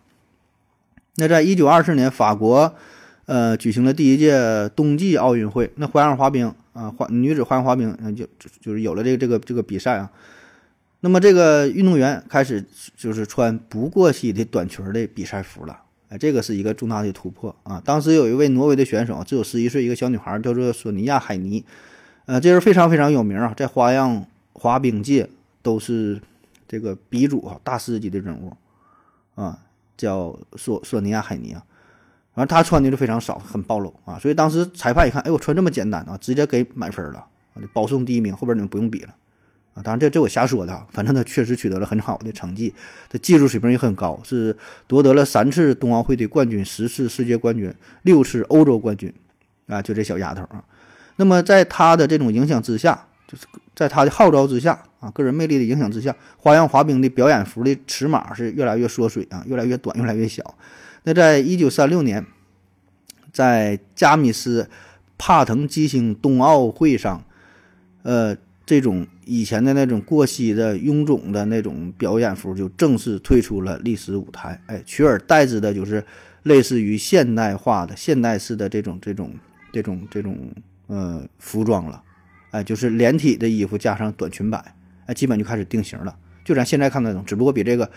[1.16, 2.74] 那在一九二四年，法国
[3.26, 8.26] 呃举行了第一届冬季奥运会，那花样滑冰啊，花女子花样滑冰就
[8.62, 10.10] 就是有了这个这个这个比赛啊。
[11.00, 12.64] 那么这个运动员开始
[12.96, 15.82] 就是穿不过膝的短裙的比赛服了。
[16.08, 17.82] 哎，这个是一个重大的突破啊！
[17.84, 21.64] 当时有一位挪威的选手，只有十一岁，一个小女孩，叫做索尼娅·海尼，
[22.26, 25.28] 呃，这人非常非常有名啊，在花样滑冰界
[25.62, 26.20] 都是
[26.68, 28.52] 这个鼻祖啊，大师级的人物
[29.34, 29.58] 啊，
[29.96, 31.64] 叫索索尼娅·海尼啊。
[32.34, 37.26] 完，他穿的就非常少，很暴露啊，所以当时裁判一看，哎，我穿这么简单啊，直接给满分了，
[37.72, 39.14] 保送第一名，后边你们不用比了。
[39.82, 42.72] 当然这这我瞎说的啊，反正他确实取得了很好的成绩，
[43.10, 47.70] 他技术水平也很高，是夺得了三次冬奥会的冠军，十次世界冠军，
[48.02, 49.12] 六次欧洲冠军，
[49.66, 50.64] 啊，就这小丫头啊。
[51.16, 60.54] 那么在他的这种影响之下，就是在他的号召之下啊，个人魅力的影响之下，花样滑冰的表演服的尺码是越来越缩水啊，越来越短，越来越小。
[61.02, 62.24] 那在一九三六年，
[63.30, 64.70] 在加米斯
[65.18, 67.22] 帕腾基星冬奥会上，
[68.02, 68.34] 呃。
[68.68, 76.04] 这种以前的那种过膝的臃肿的那种表演服就正式退出了历史舞台，哎，取而代之的就是
[76.44, 79.34] 类似于现代化的现代式的这种这种
[79.72, 80.52] 这种这种
[80.86, 82.00] 呃服装了，
[82.52, 84.74] 哎，就是连体的衣服加上短裙摆，
[85.06, 87.90] 哎，基本就开始定型了，就咱现在看那种，只不过比这个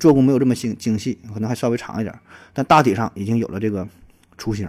[0.00, 2.12] 做工没有这么精精细，可能还稍微长一点，
[2.52, 3.88] 但大体上已经有了这个
[4.36, 4.68] 雏形，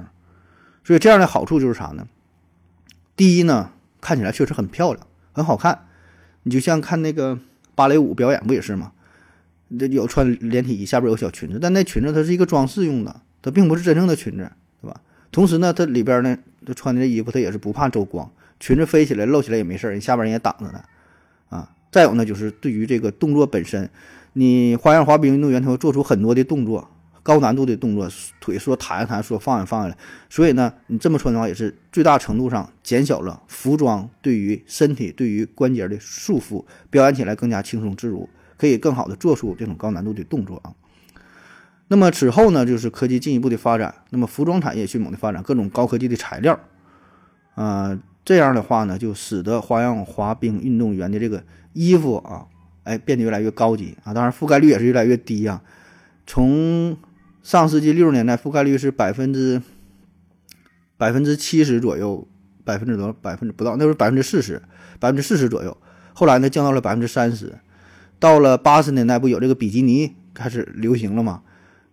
[0.84, 2.08] 所以这样的好处就是啥呢？
[3.15, 5.08] 第一呢，看起来确实很漂亮。
[5.36, 5.88] 很好看，
[6.43, 7.39] 你就像看那个
[7.75, 8.91] 芭蕾舞表演不也是吗？
[9.79, 14.51] 这有穿连体衣，下边有小裙子，但那裙子它是一个装饰用的，它并不是真正的裙子，
[14.82, 15.01] 对吧？
[15.32, 18.29] 同时呢，它里边呢，它穿的这衣服它也是不怕走光，
[18.60, 20.84] 裙子飞起来露起来也没事儿，下边人也挡着呢，
[21.49, 21.69] 啊。
[21.91, 23.89] 再有呢，就是对于这个动作本身，
[24.34, 26.89] 你花样滑冰运动员他会做出很多的动作。
[27.24, 28.08] 高难度的动作，
[28.40, 29.98] 腿说弹一弹，说放下放下来，
[30.30, 40.76] 所以呢，你这么穿的话，也是最大程度上减小了服装对于身体、对于关节的束缚，表演起来更加轻松自如，可以更好的做出这种高难度的动作啊。
[41.88, 46.60] 那么此后呢，就是科技进一步的发展，那么服装产业迅猛的发展，各种高科技的材料，
[47.56, 52.48] 啊，这样的话呢，就使得花样滑冰运动员的这个衣服啊，
[52.84, 55.62] 哎，变得越来越高级啊，当然覆盖率也是越来越低啊，
[56.26, 56.98] 从
[57.43, 59.62] 上世纪六十年代，覆盖率是百分之
[60.98, 62.27] 百分之七十左右，
[62.63, 63.13] 百分之多少？
[63.21, 64.62] 百分之不到，那时候百分之四十，
[65.00, 65.77] 百分之四十左右。
[66.13, 67.54] 后来呢，降到了百分之三十。
[68.17, 71.41] 到了八十年代，不有这个比基尼开始流行了吗？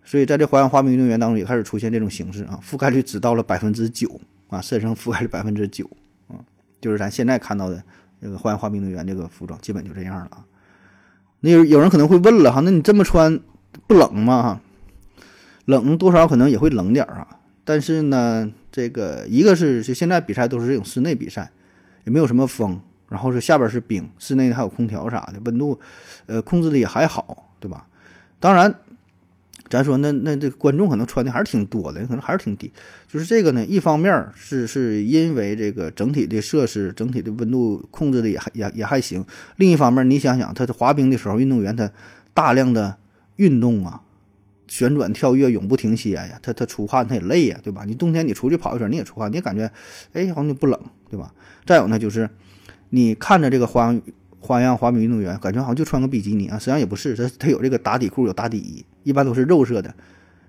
[0.04, 5.84] 所以在这花样滑冰运动员当中也开始出现这种形式啊，覆盖率只到了百分之九啊，身上覆盖率百分之九
[6.28, 6.38] 啊，
[6.80, 7.82] 就是咱现在看到的
[8.22, 10.44] 这个花样滑冰运动员这个服装，基本就这样了啊。
[11.40, 13.40] 那有有人可能会问了哈，那你这么穿
[13.88, 14.42] 不冷吗？
[14.42, 14.60] 哈？
[15.70, 17.26] 冷多少可能也会冷点儿啊，
[17.64, 21.50] 但是呢，这个一个是就现在比赛都是这种室内比赛，
[22.04, 25.78] 也没有什么风，然后是下边是冰，室内还有空调啥的，温度，
[26.26, 27.86] 呃，控制的也还好，对吧？
[28.40, 28.74] 当然，
[29.68, 32.72] 咱说那那这观众可能穿的还是挺多的，可能还是挺低。
[33.06, 39.24] 就是这个呢，一方面是是因为这个整体的设施、整体的温度控制的也还也也还行。
[39.56, 41.88] 另一方面，你想想，他滑冰的时候，运动员他
[42.34, 42.96] 大量的
[43.36, 44.02] 运动啊，
[44.70, 47.82] 旋转、跳跃永不停歇呀，他他出汗他也累呀，对吧？
[47.84, 49.70] 你冬天你出去跑一圈你也出汗，你也感觉
[50.12, 51.34] 哎好像就不冷，对吧？
[51.66, 52.30] 再有呢，就是
[52.90, 54.00] 你看着这个花样
[54.38, 58.84] 花样滑冰运动员，感觉好像就穿个比基尼啊，实际上也不是，他他有这个打底裤，有打底衣。
[59.02, 59.92] 一般都是肉色的，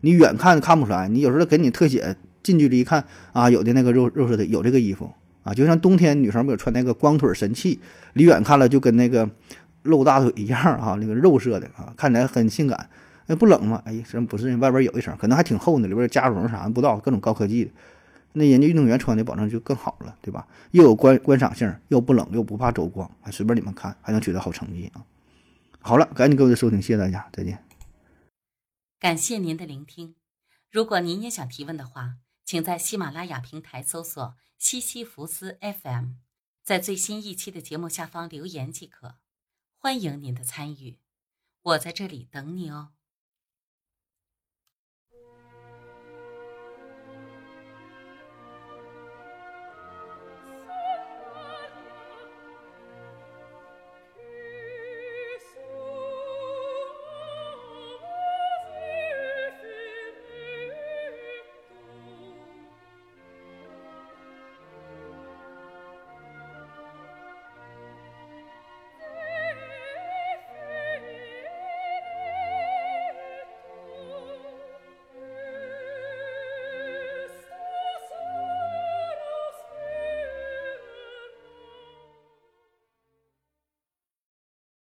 [0.02, 1.08] 你远看看不出来。
[1.08, 3.04] 你有时候给你特写，近距离一看
[3.34, 5.10] 啊，有的那个肉肉色的有这个衣服
[5.44, 7.80] 啊，就像冬天女生没有穿那个光腿神器，
[8.14, 9.30] 离远看了就跟那个
[9.84, 12.90] 露大腿一样啊，那个肉色的啊，看起来很性感。
[13.28, 13.82] 那不冷吗？
[13.86, 17.72] 哎，真不是，外边有一层，可能还挺厚呢，里边加绒啥的不知道，各种高科技的。
[18.34, 20.48] 那人家运动员穿的保证就更好了，对吧？
[20.72, 25.06] 又有观观赏性，又不冷，又不怕走光，还随便你们看，还能取得好成绩啊。
[25.80, 27.64] 好了，感谢各位的收听，谢谢大家，再见。
[29.00, 30.16] 感谢您的聆听。
[30.70, 32.16] 如果您也想提问的话，
[32.46, 36.12] 请在喜马拉雅平台搜索“西西弗斯 FM”，
[36.64, 39.16] 在最新一期的节目下方留言即可。
[39.78, 41.00] 欢迎您的参与，
[41.64, 42.90] 我在这里等你哦。